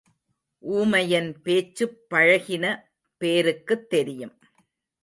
ஊமையன் 0.63 1.29
பேச்சுப் 1.43 1.95
பழகின 2.09 2.65
பேருக்குத் 3.21 3.89
தெரியும். 3.89 4.35